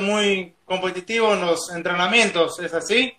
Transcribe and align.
muy 0.00 0.54
competitivo 0.64 1.34
en 1.34 1.42
los 1.42 1.70
entrenamientos, 1.70 2.58
¿es 2.60 2.72
así? 2.72 3.12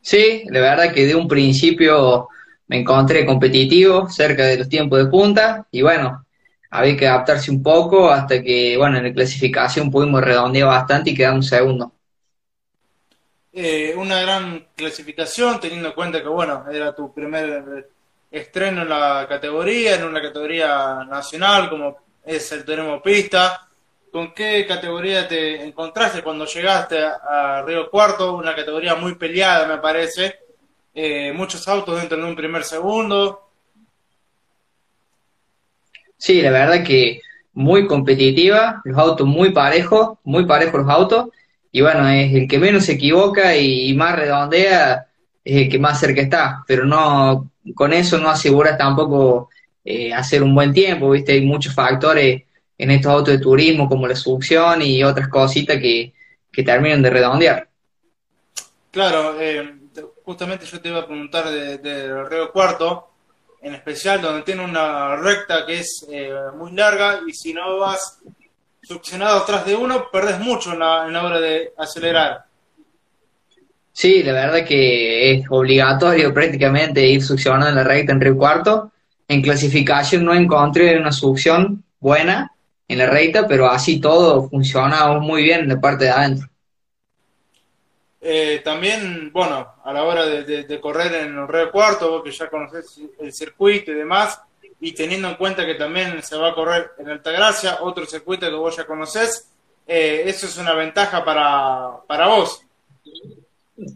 Sí, 0.00 0.44
la 0.46 0.60
verdad 0.60 0.92
que 0.92 1.06
de 1.06 1.14
un 1.14 1.28
principio 1.28 2.28
me 2.68 2.80
encontré 2.80 3.24
competitivo, 3.26 4.08
cerca 4.08 4.44
de 4.46 4.58
los 4.58 4.68
tiempos 4.68 4.98
de 4.98 5.06
punta, 5.06 5.66
y 5.70 5.82
bueno, 5.82 6.24
había 6.70 6.96
que 6.96 7.06
adaptarse 7.06 7.50
un 7.50 7.62
poco 7.62 8.10
hasta 8.10 8.42
que, 8.42 8.76
bueno, 8.76 8.98
en 8.98 9.04
la 9.04 9.12
clasificación 9.12 9.90
pudimos 9.90 10.22
redondear 10.22 10.68
bastante 10.68 11.10
y 11.10 11.14
quedamos 11.14 11.46
segundo. 11.46 11.92
Eh, 13.52 13.94
una 13.96 14.20
gran 14.22 14.68
clasificación, 14.74 15.60
teniendo 15.60 15.88
en 15.88 15.94
cuenta 15.94 16.22
que, 16.22 16.28
bueno, 16.28 16.64
era 16.72 16.94
tu 16.94 17.12
primer 17.12 17.90
estreno 18.30 18.82
en 18.82 18.88
la 18.88 19.26
categoría, 19.28 19.96
en 19.96 20.04
una 20.04 20.22
categoría 20.22 21.04
nacional 21.04 21.68
como 21.68 21.98
es 22.24 22.50
el 22.52 22.64
Tenemos 22.64 23.02
Pista. 23.02 23.68
¿Con 24.12 24.34
qué 24.34 24.66
categoría 24.66 25.26
te 25.26 25.64
encontraste 25.64 26.22
cuando 26.22 26.44
llegaste 26.44 26.98
a, 27.02 27.64
Río 27.66 27.88
Cuarto? 27.88 28.36
Una 28.36 28.54
categoría 28.54 28.94
muy 28.94 29.14
peleada, 29.14 29.66
me 29.66 29.78
parece. 29.78 30.34
Eh, 30.94 31.32
muchos 31.34 31.66
autos 31.66 31.98
dentro 31.98 32.18
de 32.18 32.24
un 32.24 32.36
primer 32.36 32.62
segundo. 32.62 33.48
Sí, 36.18 36.42
la 36.42 36.50
verdad 36.50 36.84
que 36.84 37.22
muy 37.54 37.86
competitiva, 37.86 38.82
los 38.84 38.98
autos 38.98 39.26
muy 39.26 39.50
parejos, 39.50 40.18
muy 40.24 40.44
parejos 40.44 40.82
los 40.82 40.90
autos, 40.90 41.28
y 41.70 41.80
bueno, 41.80 42.06
es 42.06 42.34
el 42.34 42.46
que 42.46 42.58
menos 42.58 42.84
se 42.84 42.92
equivoca 42.92 43.56
y, 43.56 43.94
más 43.94 44.14
redondea 44.14 45.06
es 45.42 45.62
el 45.62 45.68
que 45.70 45.78
más 45.78 45.98
cerca 45.98 46.20
está, 46.20 46.64
pero 46.66 46.84
no, 46.84 47.50
con 47.74 47.94
eso 47.94 48.18
no 48.18 48.28
aseguras 48.28 48.76
tampoco 48.76 49.48
eh, 49.84 50.12
hacer 50.12 50.42
un 50.42 50.54
buen 50.54 50.72
tiempo, 50.72 51.10
viste, 51.10 51.32
hay 51.32 51.40
muchos 51.40 51.74
factores 51.74 52.42
en 52.78 52.90
estos 52.90 53.12
autos 53.12 53.34
de 53.34 53.40
turismo 53.40 53.88
como 53.88 54.06
la 54.06 54.16
succión 54.16 54.82
y 54.82 55.02
otras 55.04 55.28
cositas 55.28 55.78
que, 55.78 56.12
que 56.50 56.62
terminan 56.62 57.02
de 57.02 57.10
redondear. 57.10 57.68
Claro, 58.90 59.40
eh, 59.40 59.74
justamente 60.24 60.66
yo 60.66 60.80
te 60.80 60.88
iba 60.88 61.00
a 61.00 61.06
preguntar 61.06 61.50
de, 61.50 61.78
de 61.78 62.24
Río 62.24 62.52
Cuarto, 62.52 63.08
en 63.62 63.74
especial 63.74 64.20
donde 64.20 64.42
tiene 64.42 64.64
una 64.64 65.16
recta 65.16 65.64
que 65.64 65.78
es 65.78 66.06
eh, 66.10 66.32
muy 66.56 66.72
larga 66.72 67.20
y 67.26 67.32
si 67.32 67.54
no 67.54 67.78
vas 67.78 68.18
succionado 68.82 69.38
atrás 69.38 69.64
de 69.64 69.76
uno, 69.76 70.08
perdés 70.10 70.40
mucho 70.40 70.72
en 70.72 70.80
la, 70.80 71.04
hora 71.04 71.40
de 71.40 71.72
acelerar. 71.78 72.44
Sí, 73.92 74.22
la 74.22 74.32
verdad 74.32 74.66
que 74.66 75.32
es 75.32 75.46
obligatorio 75.48 76.34
prácticamente 76.34 77.06
ir 77.06 77.22
succionando 77.22 77.68
en 77.68 77.76
la 77.76 77.84
recta 77.84 78.12
en 78.12 78.20
Río 78.20 78.36
Cuarto. 78.36 78.90
En 79.28 79.42
clasificación 79.42 80.24
no 80.24 80.34
encontré 80.34 80.98
una 80.98 81.12
succión 81.12 81.84
buena 82.00 82.50
en 82.92 82.98
la 82.98 83.06
recta, 83.06 83.46
pero 83.46 83.68
así 83.68 84.00
todo 84.00 84.48
funciona 84.48 85.06
muy 85.18 85.42
bien 85.42 85.60
en 85.60 85.68
la 85.68 85.80
parte 85.80 86.04
de 86.04 86.10
adentro. 86.10 86.48
Eh, 88.20 88.60
también, 88.64 89.32
bueno, 89.32 89.74
a 89.84 89.92
la 89.92 90.04
hora 90.04 90.24
de, 90.24 90.80
correr 90.80 91.12
en 91.26 91.36
el 91.36 91.48
Río 91.48 91.72
Cuarto, 91.72 92.08
vos 92.08 92.22
que 92.22 92.30
ya 92.30 92.48
conocés 92.48 93.00
el 93.18 93.32
circuito 93.32 93.90
y 93.90 93.94
demás, 93.94 94.40
y 94.80 94.92
teniendo 94.92 95.28
en 95.28 95.34
cuenta 95.34 95.66
que 95.66 95.74
también 95.74 96.22
se 96.22 96.36
va 96.36 96.50
a 96.50 96.54
correr 96.54 96.92
en 96.98 97.08
Altagracia, 97.08 97.78
otro 97.80 98.06
circuito 98.06 98.48
que 98.48 98.54
vos 98.54 98.76
ya 98.76 98.84
conocés, 98.84 99.48
eh, 99.86 100.22
eso 100.26 100.46
es 100.46 100.56
una 100.56 100.74
ventaja 100.74 101.24
para, 101.24 101.90
para 102.06 102.28
vos. 102.28 102.64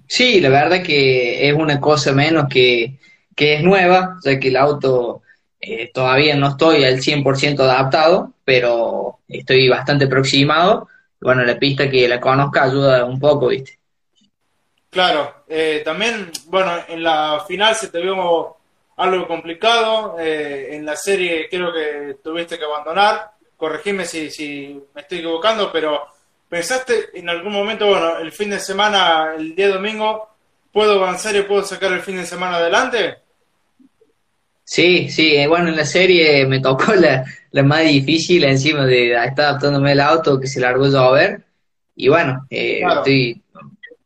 Sí, 0.08 0.41
la 0.41 0.48
verdad 0.48 0.83
que 0.83 1.48
es 1.48 1.55
una 1.55 1.80
cosa 1.80 2.12
menos 2.12 2.48
que, 2.48 2.98
que 3.34 3.55
es 3.55 3.62
nueva, 3.62 4.17
o 4.19 4.20
sea 4.20 4.41
que 4.41 4.48
el 4.48 4.56
auto 4.56 5.22
eh, 5.60 5.90
todavía 5.92 6.36
no 6.36 6.48
estoy 6.48 6.84
al 6.84 7.00
100% 7.00 7.60
adaptado, 7.60 8.32
pero 8.44 9.18
estoy 9.28 9.68
bastante 9.68 10.04
aproximado. 10.04 10.88
Bueno, 11.20 11.44
la 11.44 11.58
pista 11.58 11.90
que 11.90 12.08
la 12.08 12.20
conozca 12.20 12.64
ayuda 12.64 13.04
un 13.04 13.18
poco, 13.18 13.48
¿viste? 13.48 13.78
Claro, 14.90 15.44
eh, 15.48 15.82
también, 15.84 16.30
bueno, 16.46 16.72
en 16.88 17.02
la 17.02 17.44
final 17.46 17.74
se 17.74 17.88
te 17.88 18.00
vio 18.00 18.56
algo 18.96 19.28
complicado, 19.28 20.16
eh, 20.18 20.68
en 20.72 20.86
la 20.86 20.96
serie 20.96 21.48
creo 21.50 21.72
que 21.72 22.16
tuviste 22.22 22.58
que 22.58 22.64
abandonar, 22.64 23.33
corregime 23.56 24.05
si, 24.05 24.30
si 24.30 24.80
me 24.95 25.02
estoy 25.02 25.18
equivocando, 25.18 25.70
pero 25.70 26.06
¿pensaste 26.48 27.11
en 27.14 27.28
algún 27.28 27.52
momento, 27.52 27.86
bueno, 27.86 28.18
el 28.18 28.33
fin 28.33 28.50
de 28.50 28.61
semana, 28.61 29.34
el 29.36 29.55
día 29.55 29.68
domingo, 29.68 30.30
puedo 30.72 30.95
avanzar 30.95 31.36
y 31.36 31.42
puedo 31.42 31.62
sacar 31.62 31.92
el 31.92 32.00
fin 32.00 32.16
de 32.16 32.27
semana 32.27 32.56
adelante? 32.56 33.18
Sí, 34.68 35.08
sí, 35.10 35.36
eh, 35.36 35.46
bueno, 35.46 35.68
en 35.68 35.77
la 35.77 35.84
serie 35.84 36.44
me 36.44 36.60
tocó 36.60 36.92
la, 36.96 37.24
la 37.52 37.62
más 37.62 37.84
difícil 37.84 38.44
encima 38.44 38.84
de 38.84 39.12
estar 39.12 39.46
adaptándome 39.46 39.92
al 39.92 40.00
auto 40.00 40.40
que 40.40 40.48
se 40.48 40.60
largó 40.60 40.86
a 40.86 41.12
ver 41.12 41.46
y 41.94 42.08
bueno, 42.08 42.46
estoy 42.50 43.42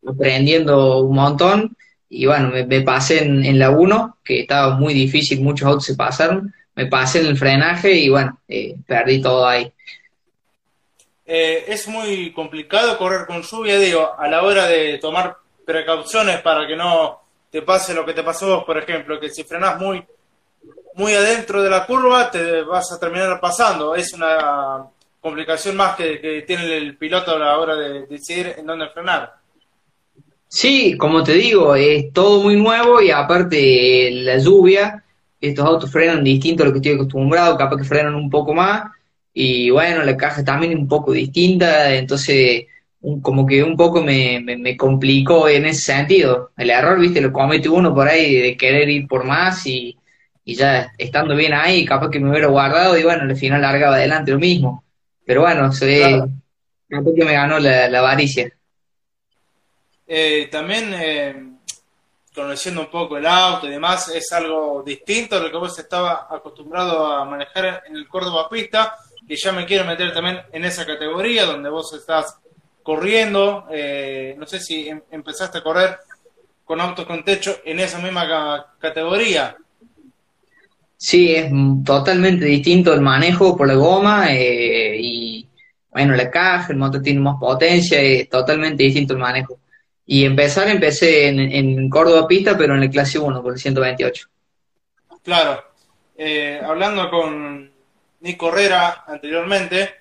aprendiendo 0.07 1.01
un 1.01 1.17
montón. 1.17 1.77
Y 2.09 2.27
bueno, 2.27 2.51
me, 2.51 2.81
pasé 2.83 3.23
en, 3.23 3.59
la 3.59 3.71
1, 3.71 4.19
que 4.25 4.41
estaba 4.41 4.77
muy 4.77 4.95
difícil, 4.95 5.41
muchos 5.41 5.67
autos 5.67 5.85
se 5.85 5.97
pasaron. 5.97 6.53
Me 6.75 6.87
pasé 6.87 7.21
en 7.21 7.27
el 7.27 7.37
frenaje 7.37 7.93
y 7.93 8.09
bueno, 8.09 8.41
eh, 8.49 8.77
perdí 8.87 9.21
todo 9.21 9.47
ahí. 9.47 9.73
Eh, 11.25 11.65
es 11.69 11.87
muy 11.87 12.33
complicado 12.33 12.99
correr 12.99 13.27
con 13.27 13.43
lluvia, 13.43 13.79
digo, 13.79 14.13
a 14.19 14.27
la 14.29 14.43
hora 14.43 14.67
de 14.67 14.99
tomar 14.99 15.37
precauciones 15.65 16.41
para 16.41 16.67
que 16.67 16.77
no 16.77 17.21
te 17.51 17.63
pase 17.63 17.95
lo 17.95 18.05
que 18.05 18.13
te 18.13 18.25
pasó 18.25 18.57
vos, 18.57 18.65
por 18.65 18.79
ejemplo, 18.79 19.21
que 19.21 19.29
si 19.29 19.45
frenás 19.45 19.79
muy, 19.79 20.03
muy 20.95 21.15
adentro 21.15 21.63
de 21.63 21.71
la 21.71 21.87
curva, 21.87 22.31
te 22.31 22.63
vas 22.63 22.93
a 22.93 23.01
terminar 23.01 23.39
pasando. 23.41 23.95
Es 23.95 24.13
una 24.13 24.87
complicación 25.21 25.77
más 25.77 25.97
que, 25.97 26.45
tiene 26.47 26.77
el 26.77 26.97
piloto 26.97 27.35
a 27.35 27.39
la 27.39 27.59
hora 27.59 27.77
de 27.77 28.07
decidir 28.07 28.55
en 28.59 28.67
dónde 28.67 28.89
frenar. 28.89 29.35
Sí, 30.49 30.97
como 30.97 31.23
te 31.23 31.35
digo, 31.35 31.77
es 31.77 32.13
todo 32.13 32.43
muy 32.43 32.57
nuevo 32.57 33.01
y 33.01 33.11
aparte 33.11 34.11
la 34.11 34.39
lluvia, 34.39 35.05
estos 35.41 35.65
autos 35.65 35.93
frenan 35.93 36.25
distinto 36.25 36.63
a 36.63 36.67
lo 36.67 36.73
que 36.73 36.79
estoy 36.79 36.95
acostumbrado, 36.95 37.57
capaz 37.57 37.77
que 37.77 37.85
frenan 37.85 38.17
un 38.17 38.29
poco 38.29 38.53
más 38.53 38.91
y 39.33 39.71
bueno, 39.71 40.03
la 40.03 40.17
caja 40.17 40.45
también 40.45 40.73
es 40.73 40.79
un 40.79 40.89
poco 40.89 41.13
distinta, 41.13 41.95
entonces 41.95 42.67
como 43.23 43.47
que 43.47 43.63
un 43.63 43.77
poco 43.77 44.03
me, 44.03 44.41
me, 44.41 44.77
complicó 44.77 45.49
en 45.49 45.65
ese 45.67 45.93
sentido. 45.93 46.51
El 46.57 46.71
error, 46.71 46.99
viste, 46.99 47.21
lo 47.21 47.33
comete 47.33 47.69
uno 47.69 47.95
por 47.95 48.09
ahí 48.09 48.35
de 48.37 48.57
querer 48.57 48.91
ir 48.91 49.09
por 49.09 49.25
más 49.25 49.67
y, 49.67 49.97
y 50.45 50.55
ya 50.55 50.93
estando 50.99 51.37
bien 51.37 51.55
ahí, 51.55 51.85
capaz 51.85 52.11
que 52.11 52.21
me 52.21 52.31
hubiera 52.31 52.49
guardado 52.49 52.99
y 52.99 53.03
bueno, 53.03 53.23
al 53.23 53.37
final 53.37 53.61
largaba 53.61 53.97
adelante 53.97 54.33
lo 54.33 54.39
mismo. 54.39 54.85
Pero 55.25 55.43
bueno, 55.43 55.73
se, 55.73 56.23
capaz 56.89 57.11
que 57.15 57.25
me 57.25 57.33
ganó 57.33 57.59
la, 57.59 57.89
la 57.89 57.99
avaricia. 57.99 58.53
Eh, 60.07 60.49
también 60.51 60.93
eh, 60.95 61.51
conociendo 62.35 62.81
un 62.81 62.91
poco 62.91 63.17
el 63.17 63.27
auto 63.27 63.67
y 63.67 63.71
demás, 63.71 64.09
es 64.09 64.33
algo 64.33 64.83
distinto 64.85 65.37
a 65.37 65.41
lo 65.41 65.51
que 65.51 65.57
vos 65.57 65.79
estaba 65.79 66.27
acostumbrado 66.31 67.07
a 67.07 67.25
manejar 67.25 67.85
en 67.87 67.95
el 67.95 68.09
Córdoba 68.09 68.49
Pista, 68.49 68.97
y 69.29 69.37
ya 69.37 69.53
me 69.53 69.65
quiero 69.65 69.85
meter 69.85 70.13
también 70.13 70.41
en 70.51 70.65
esa 70.65 70.85
categoría 70.85 71.45
donde 71.45 71.71
vos 71.71 71.93
estás 71.93 72.41
corriendo. 72.83 73.67
Eh, 73.71 74.35
no 74.37 74.45
sé 74.45 74.59
si 74.59 74.89
em, 74.89 75.01
empezaste 75.13 75.59
a 75.59 75.63
correr 75.63 75.99
con 76.65 76.81
autos 76.81 77.07
con 77.07 77.25
techo 77.25 77.59
en 77.65 77.79
esa 77.79 77.99
misma 77.99 78.75
categoría. 78.81 79.57
Sí, 81.03 81.35
es 81.35 81.51
totalmente 81.83 82.45
distinto 82.45 82.93
el 82.93 83.01
manejo 83.01 83.57
por 83.57 83.67
la 83.67 83.75
goma 83.75 84.27
y 84.35 85.49
bueno, 85.91 86.15
la 86.15 86.31
caja, 86.31 86.73
el 86.73 86.79
motor 86.79 87.03
tiene 87.03 87.21
más 87.21 87.37
potencia, 87.41 88.01
es 88.01 88.29
totalmente 88.29 88.83
distinto 88.83 89.15
el 89.15 89.19
manejo. 89.19 89.59
Y 90.07 90.25
empezar, 90.25 90.69
empecé 90.69 91.29
en, 91.29 91.89
Córdoba 91.89 92.27
Pista, 92.29 92.57
pero 92.57 92.75
en 92.75 92.83
el 92.83 92.91
clase 92.91 93.19
1, 93.19 93.43
por 93.43 93.53
el 93.55 93.59
128. 93.59 94.29
Claro. 95.23 95.65
Eh, 96.17 96.61
hablando 96.63 97.09
con 97.09 97.73
Nico 98.21 98.49
Herrera 98.49 99.05
anteriormente, 99.07 99.95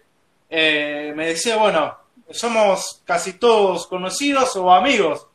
eh, 0.49 1.13
me 1.15 1.27
decía, 1.27 1.57
bueno, 1.57 1.95
somos 2.29 3.01
casi 3.05 3.33
todos 3.33 3.87
conocidos 3.87 4.55
o 4.57 4.71
amigos, 4.71 5.27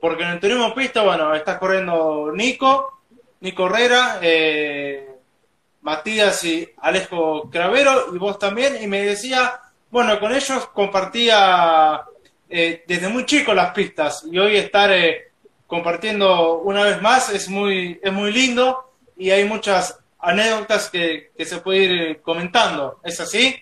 porque 0.00 0.22
en 0.22 0.30
el 0.30 0.40
turismo 0.40 0.74
pista, 0.74 1.02
bueno, 1.02 1.34
estás 1.34 1.58
corriendo 1.58 2.32
Nico, 2.34 3.02
Nico 3.40 3.66
Herrera, 3.66 4.18
eh, 4.22 5.09
Matías 5.82 6.44
y 6.44 6.68
Alejo 6.78 7.48
Cravero, 7.50 8.14
y 8.14 8.18
vos 8.18 8.38
también, 8.38 8.82
y 8.82 8.86
me 8.86 9.02
decía, 9.02 9.60
bueno, 9.90 10.18
con 10.20 10.32
ellos 10.32 10.66
compartía 10.72 12.02
eh, 12.48 12.84
desde 12.86 13.08
muy 13.08 13.24
chico 13.26 13.54
las 13.54 13.72
pistas 13.72 14.24
y 14.30 14.36
hoy 14.38 14.56
estar 14.56 14.90
eh, 14.92 15.30
compartiendo 15.68 16.58
una 16.58 16.82
vez 16.82 17.00
más 17.00 17.32
es 17.32 17.48
muy, 17.48 18.00
es 18.02 18.12
muy 18.12 18.32
lindo 18.32 18.92
y 19.16 19.30
hay 19.30 19.44
muchas 19.44 19.98
anécdotas 20.18 20.90
que, 20.90 21.30
se 21.38 21.58
puede 21.58 21.84
ir 21.84 21.92
eh, 21.92 22.20
comentando. 22.20 23.00
¿Es 23.04 23.20
así? 23.20 23.56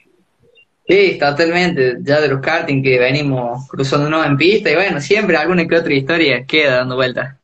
Sí, 0.86 1.18
totalmente. 1.18 1.98
Ya 2.00 2.20
de 2.20 2.28
los 2.28 2.40
karting 2.40 2.82
que 2.82 2.98
venimos 2.98 3.68
cruzándonos 3.68 4.24
en 4.24 4.36
pista 4.38 4.70
y 4.70 4.74
bueno, 4.74 5.00
siempre 5.00 5.36
alguna 5.36 5.66
que 5.68 5.76
otra 5.76 5.92
historia 5.92 6.46
queda 6.46 6.76
dando 6.76 6.96
vueltas. 6.96 7.36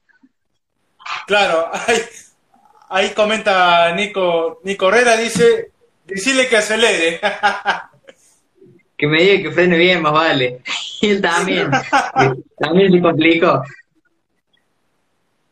Claro, 1.27 1.71
ahí, 1.87 1.99
ahí 2.95 3.11
comenta 3.11 3.93
Nico, 3.93 4.61
Nico 4.63 4.89
Herrera, 4.89 5.17
dice, 5.17 5.73
decirle 6.07 6.49
que 6.49 6.57
acelere. 6.57 7.21
que 8.97 9.07
me 9.09 9.21
diga 9.21 9.43
que 9.43 9.55
frene 9.55 9.77
bien, 9.77 10.03
más 10.03 10.13
vale. 10.13 10.61
Y 11.01 11.11
él 11.11 11.21
también, 11.21 11.71
también 12.59 12.91
se 12.91 13.01
complicó. 13.03 13.63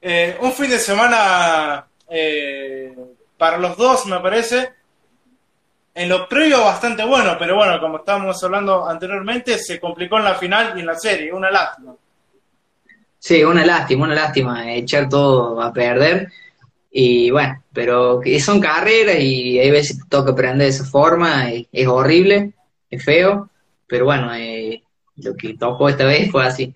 Eh, 0.01 0.39
un 0.41 0.51
fin 0.53 0.71
de 0.71 0.79
semana 0.79 1.85
eh, 2.09 2.97
para 3.37 3.59
los 3.59 3.77
dos, 3.77 4.07
me 4.07 4.19
parece. 4.21 4.71
En 5.95 6.09
lo 6.09 6.27
previo 6.27 6.65
bastante 6.65 7.05
bueno, 7.05 7.37
pero 7.39 7.57
bueno, 7.57 7.79
como 7.81 7.99
estábamos 7.99 8.43
hablando 8.43 8.89
anteriormente, 8.89 9.59
se 9.59 9.79
complicó 9.79 10.17
en 10.17 10.25
la 10.25 10.37
final 10.37 10.73
y 10.75 10.81
en 10.81 10.87
la 10.87 10.95
serie, 10.95 11.31
una 11.31 11.51
lástima. 11.51 11.95
Sí, 13.19 13.45
una 13.45 13.67
lástima, 13.67 14.05
una 14.05 14.15
lástima, 14.15 14.73
echar 14.73 15.11
todo 15.11 15.61
a 15.61 15.71
perder. 15.71 16.33
Y 16.95 17.31
bueno, 17.31 17.65
pero 17.73 18.21
son 18.39 18.61
carreras 18.61 19.19
y 19.19 19.59
hay 19.59 19.71
veces 19.71 19.97
que 19.97 20.09
toca 20.11 20.33
aprender 20.33 20.67
de 20.67 20.69
esa 20.69 20.85
forma, 20.85 21.51
es, 21.51 21.89
horrible, 21.89 22.53
es 22.91 23.03
feo, 23.03 23.49
pero 23.87 24.05
bueno, 24.05 24.35
eh, 24.35 24.83
lo 25.17 25.35
que 25.35 25.55
tocó 25.55 25.89
esta 25.89 26.05
vez 26.05 26.31
fue 26.31 26.45
así. 26.45 26.75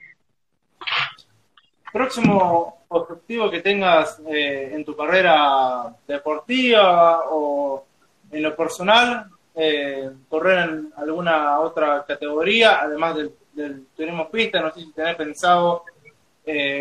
Próximo 1.92 2.84
objetivo 2.88 3.50
que 3.50 3.60
tengas 3.60 4.18
eh, 4.26 4.70
en 4.72 4.86
tu 4.86 4.96
carrera 4.96 5.94
deportiva 6.08 7.24
o 7.30 7.84
en 8.30 8.42
lo 8.42 8.56
personal, 8.56 9.26
eh, 9.54 10.10
correr 10.30 10.70
en 10.70 10.92
alguna 10.96 11.60
otra 11.60 12.06
categoría, 12.08 12.80
además 12.80 13.16
del, 13.16 13.32
del 13.52 13.86
turismo 13.94 14.30
pista, 14.30 14.62
no 14.62 14.72
sé 14.72 14.80
si 14.80 14.92
tenés 14.92 15.16
pensado 15.16 15.84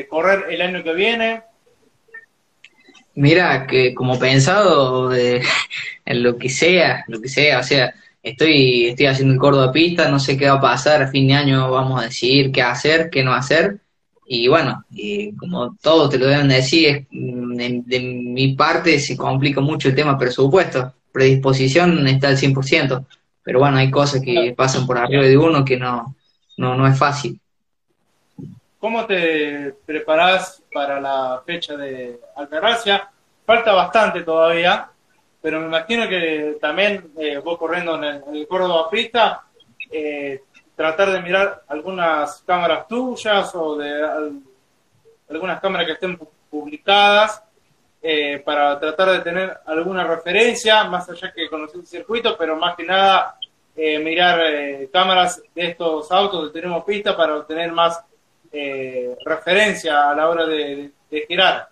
correr 0.09 0.45
el 0.51 0.61
año 0.61 0.83
que 0.83 0.93
viene 0.93 1.43
Mira, 3.15 3.65
que 3.67 3.93
como 3.93 4.19
pensado 4.19 5.11
en 6.05 6.23
lo 6.23 6.37
que 6.37 6.49
sea, 6.49 7.03
lo 7.07 7.21
que 7.21 7.29
sea, 7.29 7.59
o 7.59 7.63
sea, 7.63 7.93
estoy, 8.21 8.87
estoy 8.87 9.05
haciendo 9.05 9.33
el 9.33 9.39
Córdoba 9.39 9.71
pista, 9.71 10.09
no 10.09 10.19
sé 10.19 10.37
qué 10.37 10.47
va 10.47 10.55
a 10.55 10.61
pasar, 10.61 11.03
a 11.03 11.07
fin 11.07 11.27
de 11.27 11.33
año 11.33 11.71
vamos 11.71 12.01
a 12.01 12.05
decidir 12.05 12.51
qué 12.51 12.61
hacer, 12.61 13.09
qué 13.09 13.23
no 13.23 13.33
hacer, 13.33 13.79
y 14.27 14.47
bueno, 14.47 14.83
y 14.91 15.33
como 15.33 15.75
todos 15.81 16.09
te 16.09 16.17
lo 16.17 16.25
deben 16.25 16.47
decir, 16.47 17.07
mm, 17.11 17.55
de, 17.55 17.99
mi 17.99 18.55
parte 18.55 18.99
se 18.99 19.15
complica 19.15 19.61
mucho 19.61 19.89
el 19.89 19.95
tema 19.95 20.17
presupuesto, 20.17 20.93
predisposición 21.11 22.07
está 22.07 22.29
al 22.29 22.37
100%, 22.37 23.05
pero 23.43 23.59
bueno, 23.59 23.77
hay 23.77 23.91
cosas 23.91 24.21
que 24.21 24.53
pasan 24.57 24.87
por 24.87 24.97
arriba 24.97 25.23
de 25.23 25.37
uno 25.37 25.63
que 25.63 25.77
no, 25.77 26.15
no, 26.57 26.75
no 26.75 26.87
es 26.87 26.97
fácil. 26.97 27.39
¿Cómo 28.79 29.05
te 29.05 29.73
preparás 29.85 30.61
para 30.71 30.99
la 30.99 31.41
fecha 31.45 31.75
de 31.77 32.19
Altagracia? 32.35 33.09
Falta 33.45 33.73
bastante 33.73 34.21
todavía, 34.23 34.89
pero 35.41 35.59
me 35.59 35.67
imagino 35.67 36.07
que 36.09 36.57
también 36.59 37.11
eh, 37.17 37.37
vos 37.37 37.57
corriendo 37.57 37.95
en 37.95 38.23
el, 38.35 38.47
Córdoba 38.47 38.89
Pista, 38.89 39.43
eh, 39.91 40.41
tratar 40.75 41.11
de 41.11 41.21
mirar 41.21 41.63
algunas 41.67 42.41
cámaras 42.41 42.87
tuyas 42.87 43.53
o 43.55 43.77
de 43.77 44.03
algunas 45.29 45.59
cámaras 45.61 45.87
que 45.87 45.93
estén 45.93 46.19
publicadas 46.49 47.41
eh, 48.01 48.41
para 48.43 48.79
tratar 48.79 49.11
de 49.11 49.19
tener 49.19 49.57
alguna 49.65 50.03
referencia, 50.03 50.83
más 50.83 51.09
allá 51.09 51.31
que 51.33 51.49
conocer 51.49 51.79
el 51.79 51.87
circuito, 51.87 52.35
pero 52.37 52.55
más 52.55 52.75
que 52.75 52.83
nada 52.83 53.37
mirar 53.75 54.39
cámaras 54.91 55.43
de 55.53 55.67
estos 55.67 56.09
autos 56.09 56.45
de 56.45 56.61
Tenemos 56.61 56.85
Pista 56.85 57.15
para 57.15 57.35
obtener 57.35 57.73
más 57.73 58.01
eh, 58.57 59.15
referencia 59.25 60.11
a 60.11 60.15
la 60.15 60.29
hora 60.29 60.45
de, 60.45 60.91
girar. 61.27 61.67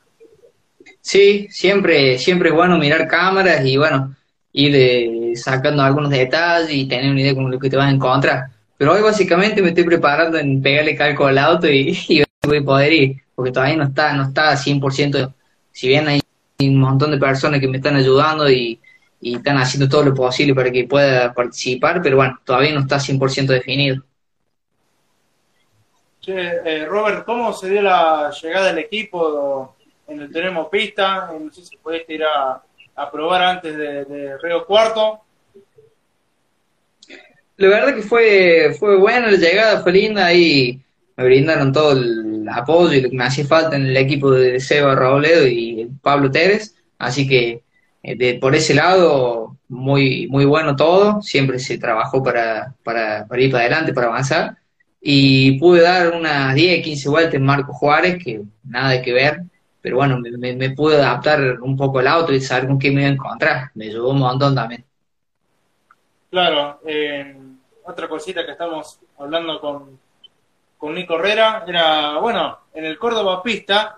Sí, 0.99 1.47
siempre, 1.49 2.17
siempre 2.17 2.49
es 2.49 2.55
bueno 2.55 2.77
mirar 2.77 3.07
cámaras 3.07 3.65
y 3.65 3.77
bueno, 3.77 4.13
ir 4.51 4.75
eh, 4.75 5.31
sacando 5.35 5.81
algunos 5.81 6.11
detalles 6.11 6.71
y 6.71 6.85
tener 6.85 7.09
una 7.09 7.21
idea 7.21 7.35
con 7.35 7.49
lo 7.49 7.57
que 7.57 7.69
te 7.69 7.77
vas 7.77 7.87
a 7.87 7.95
encontrar. 7.95 8.47
Pero 8.77 8.93
hoy 8.93 9.01
básicamente 9.01 9.61
me 9.61 9.69
estoy 9.69 9.85
preparando 9.85 10.37
en 10.37 10.61
pegarle 10.61 10.95
calco 10.95 11.25
al 11.25 11.37
auto 11.37 11.69
y, 11.69 11.97
voy 12.43 12.57
a 12.57 12.63
poder 12.63 12.93
ir, 12.93 13.21
porque 13.33 13.51
todavía 13.51 13.77
no 13.77 13.85
está, 13.85 14.13
no 14.13 14.23
está 14.23 14.57
100%, 14.57 15.33
si 15.71 15.87
bien 15.87 16.07
hay 16.09 16.19
un 16.59 16.77
montón 16.77 17.11
de 17.11 17.17
personas 17.17 17.61
que 17.61 17.67
me 17.67 17.77
están 17.77 17.95
ayudando 17.95 18.49
y, 18.51 18.79
y 19.21 19.35
están 19.35 19.57
haciendo 19.57 19.87
todo 19.87 20.03
lo 20.03 20.13
posible 20.13 20.53
para 20.53 20.69
que 20.69 20.83
pueda 20.83 21.33
participar, 21.33 22.01
pero 22.01 22.17
bueno, 22.17 22.39
todavía 22.43 22.73
no 22.73 22.81
está 22.81 22.97
100% 22.99 23.47
definido. 23.47 24.03
Eh, 26.25 26.85
Robert, 26.87 27.25
¿cómo 27.25 27.51
se 27.51 27.69
dio 27.69 27.81
la 27.81 28.31
llegada 28.41 28.67
del 28.67 28.77
equipo 28.77 29.75
en 30.07 30.21
el 30.21 30.31
Tenemos 30.31 30.69
Pista? 30.69 31.29
No 31.37 31.51
sé 31.51 31.65
si 31.65 31.75
pudiste 31.75 32.13
ir 32.13 32.23
a, 32.23 32.61
probar 33.11 33.41
antes 33.41 33.75
de, 33.75 34.37
Río 34.37 34.65
Cuarto. 34.65 35.19
La 37.57 37.67
verdad 37.67 37.95
que 37.95 38.03
fue, 38.03 38.75
fue 38.79 38.97
buena 38.97 39.31
la 39.31 39.37
llegada, 39.37 39.81
fue 39.81 39.91
linda 39.91 40.33
y 40.33 40.81
me 41.17 41.25
brindaron 41.25 41.73
todo 41.73 41.91
el 41.91 42.47
apoyo 42.49 42.93
y 42.93 43.01
lo 43.01 43.09
que 43.09 43.17
me 43.17 43.25
hacía 43.25 43.45
falta 43.45 43.75
en 43.75 43.87
el 43.87 43.97
equipo 43.97 44.31
de 44.31 44.59
Seba 44.61 44.95
Robledo 44.95 45.45
y 45.45 45.89
Pablo 46.01 46.31
Teres, 46.31 46.75
así 46.97 47.27
que 47.27 47.63
eh, 48.01 48.15
de, 48.15 48.35
por 48.35 48.55
ese 48.55 48.73
lado 48.73 49.57
muy, 49.67 50.27
muy 50.27 50.45
bueno 50.45 50.75
todo, 50.75 51.21
siempre 51.21 51.59
se 51.59 51.77
trabajó 51.77 52.23
para, 52.23 52.75
para 52.83 53.27
ir 53.37 53.51
para 53.51 53.65
adelante, 53.65 53.93
para 53.93 54.07
avanzar 54.07 54.62
y 55.05 55.59
pude 55.59 55.81
dar 55.81 56.13
unas 56.13 56.55
10, 56.55 56.81
15 56.81 57.09
vueltas 57.09 57.33
en 57.33 57.43
Marco 57.43 57.73
Juárez, 57.73 58.23
que 58.23 58.41
nada 58.63 59.01
que 59.01 59.11
ver, 59.11 59.41
pero 59.81 59.97
bueno, 59.97 60.17
me, 60.17 60.69
pude 60.69 60.95
adaptar 60.95 61.59
un 61.59 61.75
poco 61.75 61.99
al 61.99 62.07
auto 62.07 62.31
y 62.31 62.39
saber 62.39 62.67
con 62.67 62.79
qué 62.79 62.89
me 62.89 63.01
iba 63.01 63.09
a 63.09 63.13
encontrar, 63.13 63.71
me 63.75 63.87
ayudó 63.87 64.11
un 64.11 64.19
montón 64.19 64.55
también. 64.55 64.85
Claro, 66.31 66.79
eh, 66.87 67.35
otra 67.83 68.07
cosita 68.07 68.45
que 68.45 68.53
estamos 68.53 68.97
hablando 69.19 69.59
con, 69.59 69.99
con 70.77 70.95
Nico 70.95 71.15
Herrera 71.15 71.65
era, 71.67 72.17
bueno, 72.19 72.59
en 72.73 72.85
el 72.85 72.97
Córdoba 72.97 73.43
Pista 73.43 73.97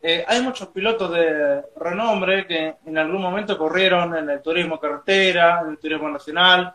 eh, 0.00 0.24
hay 0.28 0.42
muchos 0.42 0.68
pilotos 0.68 1.10
de 1.10 1.60
renombre 1.76 2.46
que 2.46 2.76
en 2.86 2.96
algún 2.96 3.20
momento 3.20 3.58
corrieron 3.58 4.16
en 4.16 4.30
el 4.30 4.40
turismo 4.40 4.78
carretera, 4.78 5.62
en 5.64 5.70
el 5.70 5.78
turismo 5.78 6.08
nacional, 6.08 6.72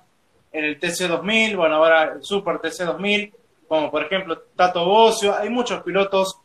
en 0.51 0.65
el 0.65 0.77
TC2000, 0.77 1.55
bueno, 1.55 1.75
ahora 1.75 2.15
el 2.15 2.23
Super 2.23 2.57
TC2000, 2.57 3.31
como 3.71 3.89
por 3.89 4.03
ejemplo 4.03 4.37
Tato 4.53 4.83
Bocio, 4.83 5.33
hay 5.33 5.49
muchos 5.49 5.81
pilotos 5.81 6.41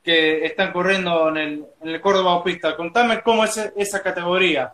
que 0.00 0.44
están 0.44 0.72
corriendo 0.72 1.28
en 1.30 1.36
el, 1.36 1.64
en 1.82 1.88
el 1.88 2.00
Córdoba 2.00 2.44
Pista. 2.44 2.76
Contame 2.76 3.20
cómo 3.20 3.42
es 3.42 3.72
esa 3.76 4.00
categoría. 4.00 4.72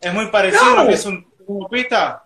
¿Es 0.00 0.12
muy 0.12 0.26
parecido 0.32 0.64
a 0.76 0.82
lo 0.82 0.88
que 0.88 0.94
es 0.94 1.06
un, 1.06 1.24
pista? 1.70 2.24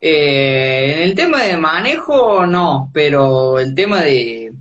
Eh, 0.00 0.94
en 0.96 1.02
el 1.02 1.14
tema 1.14 1.44
de 1.44 1.56
manejo, 1.56 2.44
no, 2.44 2.90
pero 2.92 3.60
el 3.60 3.72
tema 3.72 4.02
de, 4.02 4.52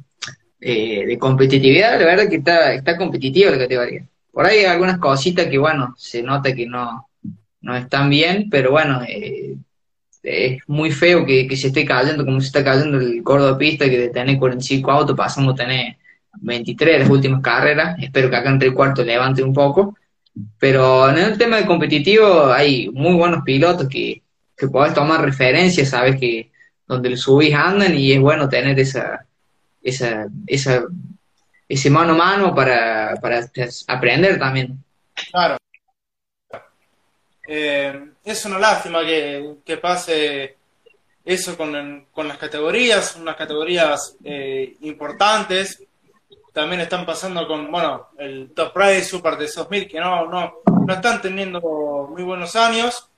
de 0.60 1.18
competitividad, 1.20 2.00
la 2.00 2.06
verdad 2.06 2.30
que 2.30 2.36
está, 2.36 2.74
está 2.76 2.96
competitiva 2.96 3.50
la 3.50 3.58
categoría. 3.58 4.06
Por 4.32 4.46
ahí 4.46 4.60
hay 4.60 4.66
algunas 4.66 5.00
cositas 5.00 5.48
que, 5.48 5.58
bueno, 5.58 5.96
se 5.98 6.22
nota 6.22 6.54
que 6.54 6.68
no, 6.68 7.10
no 7.62 7.76
están 7.76 8.08
bien, 8.12 8.52
pero 8.52 8.70
bueno, 8.70 9.02
eh, 9.02 9.56
es 10.28 10.62
muy 10.68 10.92
feo 10.92 11.26
que, 11.26 11.48
se 11.56 11.68
esté 11.68 11.86
cayendo 11.86 12.26
como 12.26 12.42
se 12.42 12.48
está 12.48 12.64
cayendo 12.64 13.00
el 13.00 13.24
Córdoba 13.24 13.58
Pista, 13.58 13.86
que 13.86 13.98
de 13.98 14.10
tener 14.10 14.38
45 14.38 14.92
autos 14.92 15.16
pasamos 15.18 15.54
a 15.54 15.64
tener 15.64 15.98
23 16.42 17.00
las 17.00 17.10
últimas 17.10 17.42
carreras. 17.42 17.98
Espero 18.02 18.30
que 18.30 18.36
acá 18.36 18.50
entre 18.50 18.70
el 18.70 18.74
cuarto 18.74 19.04
levante 19.04 19.44
un 19.44 19.54
poco. 19.54 19.98
Pero 20.60 21.10
en 21.10 21.18
el 21.18 21.38
tema 21.38 21.58
de 21.58 21.66
competitivo 21.66 22.52
hay 22.52 22.90
muy 22.90 23.16
buenos 23.16 23.44
pilotos 23.44 23.88
que, 23.88 24.22
que 24.56 24.68
podés 24.68 24.94
tomar 24.94 25.22
referencia, 25.22 25.86
sabes 25.86 26.20
que 26.20 26.52
donde 26.86 27.10
los 27.10 27.22
subís 27.22 27.54
andan 27.54 27.98
y 27.98 28.12
es 28.12 28.20
bueno 28.20 28.48
tener 28.48 28.80
esa, 28.80 29.26
esa, 29.82 30.28
esa 30.46 30.84
ese 31.68 31.90
mano 31.90 32.14
a 32.14 32.18
mano 32.18 32.56
para, 32.56 33.16
para 33.22 33.50
aprender 33.88 34.40
también. 34.40 34.84
Claro. 35.32 35.58
Eh, 37.48 38.12
es 38.26 38.46
una 38.46 38.60
lástima 38.60 39.06
que, 39.06 39.78
pase 39.82 40.58
eso 41.24 41.58
con, 41.58 42.06
las 42.28 42.38
categorías, 42.38 43.16
unas 43.16 43.38
categorías 43.38 44.18
eh, 44.24 44.76
importantes. 44.82 45.82
También 46.52 46.82
están 46.82 47.06
pasando 47.06 47.48
con, 47.48 47.72
bueno, 47.72 48.10
el 48.18 48.52
Top 48.54 48.76
Race 48.76 49.06
Super 49.06 49.38
de 49.38 49.48
2000, 49.48 49.88
que 49.88 50.00
no, 50.00 50.26
no, 50.28 50.56
no 50.86 50.94
están 50.94 51.22
teniendo 51.22 51.62
muy 52.10 52.24
buenos 52.24 52.56
años. 52.56 53.10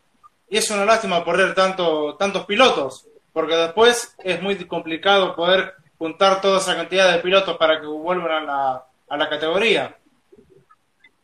Y 0.50 0.57
es 0.57 0.69
una 0.69 0.86
lástima 0.86 1.24
perder 1.25 1.55
tanto, 1.55 2.15
tantos 2.15 2.45
pilotos, 2.45 3.07
porque 3.33 3.55
después 3.55 4.15
es 4.24 4.41
muy 4.41 4.55
complicado 4.65 5.36
poder 5.36 5.75
juntar 5.98 6.41
toda 6.41 6.59
esa 6.59 6.75
cantidad 6.75 7.12
de 7.12 7.19
pilotos 7.19 7.57
para 7.57 7.79
que 7.79 7.88
vuelvan 7.88 8.31
a 8.31 8.41
la, 8.41 8.86
a 9.09 9.17
la 9.17 9.29
categoría. 9.29 9.95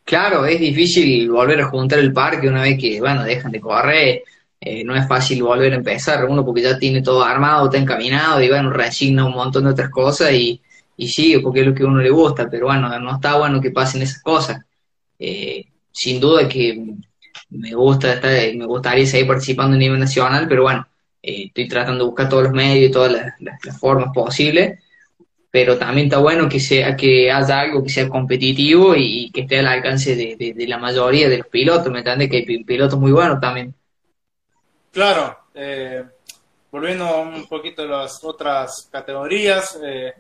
Claro, 0.06 0.46
es 0.46 0.60
difícil 0.60 1.30
volver 1.30 1.62
a 1.62 1.66
juntar 1.68 2.00
el 2.00 2.14
parque 2.14 2.48
una 2.48 2.62
vez 2.62 2.80
que, 2.80 3.00
bueno, 3.00 3.24
dejan 3.24 3.52
de 3.52 3.60
correr. 3.60 4.24
Eh, 4.62 4.84
no 4.84 4.96
es 4.96 5.08
fácil 5.08 5.44
volver 5.44 5.74
a 5.74 5.78
empezar, 5.78 6.26
uno 6.26 6.46
porque 6.46 6.62
ya 6.62 6.78
tiene 6.80 7.02
todo 7.02 7.24
armado, 7.24 7.66
está 7.66 7.78
encaminado 7.78 8.42
y 8.42 8.48
bueno, 8.50 8.72
resigna 8.72 9.26
un 9.26 9.34
montón 9.34 9.66
de 9.66 9.72
otras 9.72 9.90
cosas 9.90 10.32
y, 10.34 10.62
y 10.98 11.08
sigue 11.08 11.40
porque 11.42 11.62
es 11.62 11.68
lo 11.68 11.74
que 11.76 11.84
a 11.84 11.88
uno 11.88 12.02
le 12.02 12.10
gusta, 12.10 12.48
pero 12.50 12.68
bueno, 12.68 12.98
no 13.00 13.16
está 13.16 13.38
bueno 13.38 13.62
que 13.62 13.72
pasen 13.72 14.02
esas 14.02 14.22
cosas. 14.22 14.64
Eh, 15.20 15.66
sin 15.92 16.20
duda 16.20 16.48
que 16.48 16.96
me 17.50 17.74
gusta 17.74 18.14
estar, 18.14 18.32
me 18.56 18.66
gustaría 18.66 19.06
seguir 19.06 19.28
participando 19.28 19.76
a 19.76 19.80
nivel 19.80 20.00
nacional, 20.00 20.48
pero 20.48 20.64
bueno, 20.64 20.88
eh, 21.22 21.46
estoy 21.48 21.68
tratando 21.68 22.04
de 22.04 22.10
buscar 22.10 22.30
todos 22.30 22.44
los 22.44 22.54
medios 22.54 22.90
y 22.90 22.92
todas 22.92 23.12
las, 23.40 23.80
formas 23.80 24.10
posibles, 24.14 24.80
pero 25.56 25.78
también 25.78 26.08
está 26.08 26.18
bueno 26.18 26.50
que 26.50 26.60
sea 26.60 26.98
que 26.98 27.32
haya 27.32 27.62
algo 27.62 27.82
que 27.82 27.88
sea 27.88 28.10
competitivo 28.10 28.94
y, 28.94 29.32
que 29.32 29.44
esté 29.44 29.60
al 29.60 29.68
alcance 29.68 30.14
de, 30.14 30.66
la 30.68 30.78
mayoría 30.78 31.30
de 31.30 31.38
los 31.38 31.48
pilotos, 31.48 31.90
¿me 31.90 32.00
entiendes? 32.00 32.30
Que 32.30 32.44
hay 32.46 32.64
pilotos 32.66 33.00
muy 33.00 33.14
buenos 33.14 33.40
también. 33.40 33.74
Claro, 34.92 35.46
eh, 35.54 36.04
volviendo 36.70 37.22
un 37.22 37.48
poquito 37.48 37.84
a 37.84 37.86
las 37.86 38.22
otras 38.22 38.90
categorías, 38.92 39.80
eh, 39.82 40.14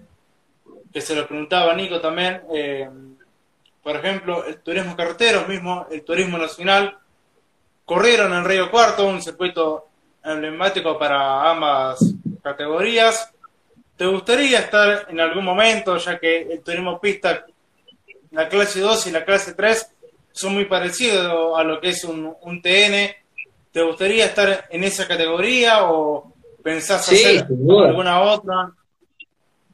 que 0.94 1.01
se 1.01 1.13
lo 1.13 1.27
preguntaba 1.27 1.75
Nico 1.75 2.00
también, 2.00 2.39
por 3.84 3.98
ejemplo, 3.98 4.46
el 4.46 4.60
turismo 4.60 4.96
carretero, 4.96 5.46
mismo 5.50 5.86
el 5.92 6.06
turismo 6.06 6.38
nacional, 6.38 6.98
corrieron 7.84 8.32
en 8.32 8.46
Río 8.46 8.72
Cuarto, 8.72 9.06
un 9.06 9.22
circuito 9.22 9.89
emblemático 10.24 10.98
para 10.98 11.51
ambas 11.51 12.00
categorías. 12.42 13.35
¿Te 13.98 14.06
gustaría 14.06 14.60
estar 14.60 15.08
en 15.10 15.20
algún 15.22 15.46
momento, 15.46 15.98
ya 15.98 16.20
que 16.20 16.42
el 16.42 16.62
turismo 16.62 17.00
pista, 17.00 17.46
la 18.32 18.50
clase 18.50 18.82
2 18.82 19.08
y 19.08 19.12
la 19.12 19.24
clase 19.24 19.54
3 19.54 19.88
son 20.34 20.54
muy 20.54 20.66
parecidos 20.66 21.58
a 21.58 21.64
lo 21.64 21.80
que 21.80 21.90
es 21.90 22.04
un, 22.04 22.62
TN? 22.62 23.16
¿Te 23.72 23.82
gustaría 23.84 24.25
estar 24.25 24.66
en 24.70 24.84
esa 24.84 25.08
categoría 25.08 25.90
o 25.90 26.34
pensás 26.62 27.08
hacer 27.08 27.46
alguna 27.48 28.22
otra? 28.22 28.72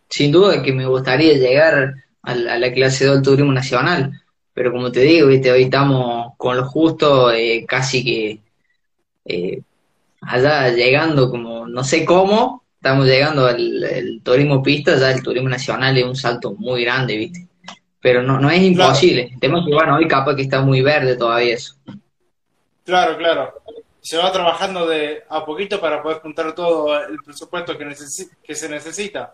Sin 0.08 0.32
duda 0.32 0.62
que 0.62 0.72
me 0.72 0.86
gustaría 0.86 1.34
llegar 1.34 1.96
a 2.22 2.36
la, 2.36 2.72
clase 2.74 3.06
2 3.06 3.16
del 3.16 3.24
turismo 3.24 3.52
nacional, 3.52 4.22
pero 4.54 4.72
como 4.72 4.92
te 4.92 5.00
digo, 5.00 5.28
¿viste? 5.28 5.52
hoy 5.52 5.64
estamos 5.64 6.34
con 6.38 6.58
lo 6.58 6.66
justo, 6.66 7.32
eh, 7.32 7.66
casi 7.68 8.04
que 8.04 8.40
eh, 9.26 9.62
allá 10.22 10.70
llegando 10.70 11.32
como, 11.32 11.66
no 11.68 11.84
sé 11.84 12.06
cómo, 12.06 12.61
estamos 12.82 13.06
llegando 13.06 13.46
al 13.46 14.22
turismo 14.24 14.64
pista, 14.64 14.98
ya 14.98 15.12
el 15.12 15.22
turismo 15.22 15.48
nacional 15.48 15.96
es 15.96 16.04
un 16.04 16.16
salto 16.16 16.56
muy 16.58 16.84
grande, 16.84 17.16
¿viste? 17.16 17.48
Pero 18.02 18.24
no, 18.24 18.40
no 18.40 18.50
es 18.50 18.60
imposible. 18.60 19.30
El 19.34 19.40
tema 19.40 19.60
es 19.60 19.66
que, 19.68 19.74
bueno, 19.76 19.98
hoy 19.98 20.08
capaz 20.08 20.36
que 20.36 20.42
está 20.42 20.62
muy 20.62 20.82
verde 20.82 21.16
todavía 21.16 21.54
eso. 21.54 21.76
Claro, 22.84 23.16
claro. 23.20 23.54
Se 24.02 24.18
va 24.18 24.32
trabajando 24.32 24.88
de 24.88 25.22
a 25.30 25.46
poquito 25.46 25.80
para 25.80 26.02
poder 26.02 26.22
juntar 26.22 26.56
todo 26.56 27.00
el 27.00 27.18
presupuesto 27.24 27.78
que, 27.78 27.88
que 28.44 28.56
se 28.56 28.68
necesita. 28.68 29.32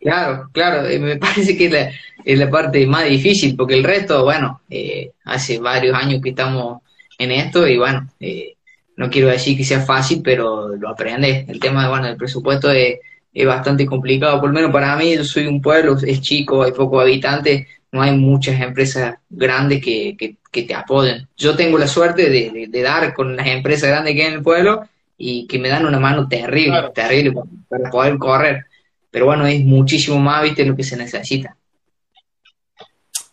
Claro, 0.00 0.48
claro, 0.50 0.88
eh, 0.88 0.98
me 0.98 1.16
parece 1.18 1.58
que 1.58 1.66
es 1.66 1.72
la, 1.72 1.90
es 2.24 2.38
la, 2.38 2.48
parte 2.48 2.86
más 2.86 3.04
difícil, 3.04 3.56
porque 3.56 3.74
el 3.74 3.84
resto, 3.84 4.24
bueno, 4.24 4.62
eh, 4.70 5.10
hace 5.26 5.58
varios 5.58 5.94
años 5.94 6.22
que 6.22 6.30
estamos 6.30 6.80
en 7.18 7.30
esto 7.30 7.68
y 7.68 7.76
bueno, 7.76 8.08
eh, 8.20 8.56
no 8.96 9.10
quiero 9.10 9.28
decir 9.28 9.56
que 9.56 9.64
sea 9.64 9.80
fácil, 9.80 10.20
pero 10.22 10.68
lo 10.68 10.88
aprendes. 10.88 11.48
El 11.48 11.58
tema, 11.58 11.88
bueno, 11.88 12.06
del 12.06 12.16
presupuesto 12.16 12.70
es, 12.70 12.98
es 13.32 13.46
bastante 13.46 13.84
complicado, 13.86 14.40
por 14.40 14.50
lo 14.50 14.54
menos 14.54 14.70
para 14.70 14.94
mí, 14.96 15.16
yo 15.16 15.24
soy 15.24 15.46
un 15.46 15.60
pueblo, 15.60 15.96
es 16.06 16.20
chico, 16.20 16.62
hay 16.62 16.72
pocos 16.72 17.02
habitantes, 17.02 17.66
no 17.90 18.02
hay 18.02 18.16
muchas 18.16 18.60
empresas 18.60 19.16
grandes 19.28 19.82
que, 19.82 20.16
que, 20.16 20.62
te 20.62 20.74
apoyen. 20.74 21.28
Yo 21.36 21.56
tengo 21.56 21.78
la 21.78 21.88
suerte 21.88 22.30
de, 22.30 22.68
de, 22.68 22.82
dar 22.82 23.12
con 23.12 23.34
las 23.36 23.48
empresas 23.48 23.90
grandes 23.90 24.14
que 24.14 24.22
hay 24.22 24.28
en 24.28 24.34
el 24.34 24.42
pueblo 24.42 24.88
y 25.18 25.48
que 25.48 25.58
me 25.58 25.68
dan 25.68 25.84
una 25.84 25.98
mano 25.98 26.28
terrible, 26.28 26.90
terrible 26.94 27.32
para 27.68 27.90
poder 27.90 28.16
correr. 28.18 28.66
Pero 29.10 29.26
bueno, 29.26 29.46
es 29.46 29.64
muchísimo 29.64 30.18
más, 30.20 30.44
viste, 30.44 30.64
lo 30.64 30.76
que 30.76 30.84
se 30.84 30.96
necesita. 30.96 31.56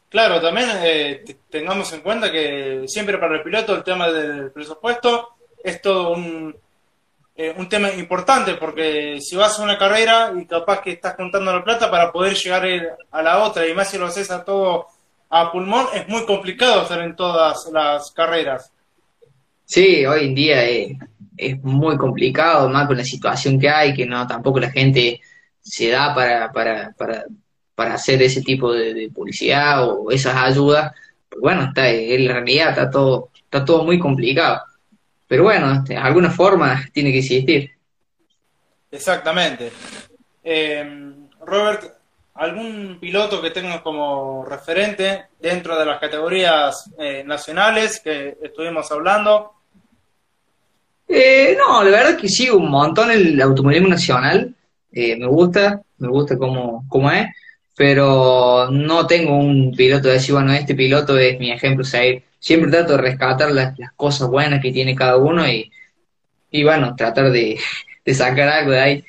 Claro, 0.10 0.42
también 0.42 0.68
eh, 0.84 1.24
tengamos 1.50 1.94
en 1.94 2.02
cuenta 2.02 2.32
que 2.32 2.84
siempre 2.88 3.20
para 3.20 3.36
el 3.36 3.44
piloto 3.44 3.76
el 3.76 3.84
tema 3.84 4.12
del 4.12 4.52
presupuesto 4.52 5.30
es 5.64 5.82
todo 5.82 6.14
un, 6.14 6.56
eh, 7.36 7.54
un 7.58 7.68
tema 7.70 7.92
importante, 7.92 8.56
porque 8.56 9.20
si 9.22 9.36
vas 9.36 9.58
a 9.58 9.64
una 9.64 9.78
carrera 9.78 10.32
y 10.40 10.46
capaz 10.46 10.82
que 10.82 10.92
estás 10.92 11.16
contando 11.16 11.54
la 11.54 11.64
plata 11.64 11.90
para 11.90 12.12
poder 12.12 12.36
llegar 12.36 12.98
a 13.12 13.22
la 13.22 13.44
otra, 13.44 13.68
y 13.68 13.74
más 13.74 13.90
si 13.90 13.98
lo 13.98 14.08
haces 14.08 14.30
a 14.32 14.44
todo 14.44 14.88
a 15.30 15.52
pulmón, 15.52 15.88
es 15.94 16.08
muy 16.08 16.26
complicado 16.26 16.82
hacer 16.82 17.00
en 17.00 17.16
todas 17.16 17.70
las 17.72 18.12
carreras. 18.12 18.72
Sí, 19.66 20.06
hoy 20.06 20.26
en 20.26 20.36
día 20.36 20.64
es, 20.66 20.98
es 21.38 21.64
muy 21.64 21.98
complicado, 21.98 22.70
más 22.70 22.88
con 22.88 22.98
la 22.98 23.06
situación 23.06 23.58
que 23.60 23.70
hay, 23.70 23.94
que 23.94 24.06
no 24.06 24.28
tampoco 24.28 24.60
la 24.60 24.70
gente 24.70 25.22
se 25.62 25.90
da 25.90 26.14
para, 26.14 26.52
para, 26.52 26.92
para, 26.98 27.24
para 27.74 27.94
hacer 27.94 28.22
ese 28.22 28.42
tipo 28.42 28.74
de, 28.74 29.10
publicidad 29.14 29.88
o 29.88 30.12
esas 30.12 30.36
ayudas. 30.36 30.92
bueno, 31.40 31.64
está, 31.64 31.90
en 31.90 32.28
realidad 32.28 32.70
está 32.70 32.90
todo, 32.90 33.30
está 33.36 33.64
todo 33.64 33.84
muy 33.86 33.98
complicado. 33.98 34.62
Pero 35.32 35.44
bueno, 35.44 35.72
este, 35.72 35.94
de 35.94 36.00
alguna 36.00 36.30
forma 36.30 36.84
tiene 36.92 37.10
que 37.10 37.20
existir. 37.20 37.72
Exactamente. 38.92 39.72
Eh, 40.44 41.14
Robert, 41.46 41.86
¿algún 42.34 42.98
piloto 43.00 43.42
que 43.42 43.52
tengas 43.52 43.80
como 43.80 44.44
referente 44.44 45.28
dentro 45.40 45.80
de 45.80 45.86
las 45.86 46.02
categorías 46.02 46.92
eh, 47.00 47.24
nacionales 47.26 48.02
que 48.04 48.40
estuvimos 48.44 48.92
hablando? 48.92 49.54
Eh, 51.08 51.56
no, 51.58 51.82
la 51.82 51.92
verdad 51.92 52.18
que 52.18 52.28
sí, 52.28 52.50
un 52.50 52.70
montón 52.70 53.10
el 53.10 53.42
automovilismo 53.42 53.88
nacional. 53.88 54.54
me 54.92 55.28
gusta, 55.28 55.82
me 56.00 56.10
gusta 56.10 56.38
cómo, 56.38 56.84
cómo 56.90 57.10
es, 57.10 57.28
pero 57.78 58.68
no 58.70 59.08
tengo 59.08 59.38
un 59.38 59.72
piloto 59.72 60.10
de 60.10 60.16
decir, 60.16 60.34
bueno, 60.36 60.52
este 60.52 60.76
piloto 60.76 61.18
es 61.18 61.40
mi 61.40 61.54
ejemplo 61.54 61.86
seguir 61.86 62.22
siempre 62.42 62.72
trato 62.72 62.94
de 62.94 62.98
rescatar 62.98 63.52
las, 63.52 63.74
cosas 63.96 64.28
buenas 64.28 64.62
que 64.62 64.72
tiene 64.72 64.96
cada 64.96 65.16
uno 65.16 65.46
y, 65.48 65.72
bueno, 66.64 66.96
tratar 66.96 67.32
de, 67.32 67.58
sacar 68.14 68.50
algo 68.50 68.72
de 68.72 68.82
ahí. 68.82 69.06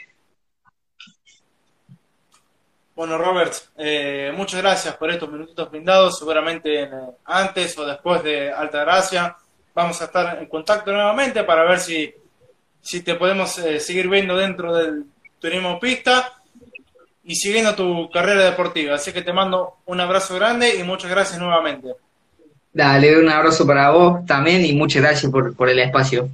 Bueno, 2.95 3.19
Robert, 3.19 3.55
eh, 3.79 4.33
muchas 4.37 4.61
gracias 4.61 4.95
por 4.97 5.11
estos 5.11 5.29
minutitos 5.29 5.71
brindados. 5.71 6.19
Seguramente 6.19 6.89
antes 7.25 7.77
o 7.79 7.87
después 7.87 8.23
de 8.23 8.53
Alta 8.53 8.83
Gracia 8.85 9.37
vamos 9.75 10.01
a 10.03 10.05
estar 10.05 10.39
en 10.39 10.47
contacto 10.47 10.93
nuevamente 10.93 11.43
para 11.43 11.65
ver 11.65 11.81
si, 11.81 12.15
si 12.83 13.03
te 13.03 13.15
podemos 13.15 13.59
eh, 13.59 13.81
seguir 13.81 14.09
viendo 14.09 14.37
dentro 14.37 14.75
del 14.75 15.07
turismo 15.41 15.81
pista 15.81 16.35
y 17.25 17.35
siguiendo 17.35 17.75
tu 17.75 18.11
carrera 18.11 18.45
deportiva. 18.45 18.97
Así 18.97 19.11
que 19.11 19.23
te 19.23 19.33
mando 19.33 19.79
un 19.87 19.99
abrazo 19.99 20.35
grande 20.35 20.77
y 20.77 20.83
muchas 20.83 21.11
gracias 21.11 21.41
nuevamente. 21.41 21.95
Dale, 22.73 23.19
un 23.19 23.29
abrazo 23.29 23.67
para 23.67 23.91
vos 23.91 24.25
también 24.27 24.65
y 24.65 24.73
muchas 24.73 25.03
gracias 25.03 25.31
por, 25.31 25.55
por 25.55 25.69
el 25.69 25.79
espacio. 25.79 26.29